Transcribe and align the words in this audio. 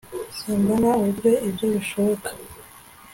Simbona 0.37 0.89
uburyo 0.99 1.31
ibyo 1.47 1.67
bishoboka 1.73 2.29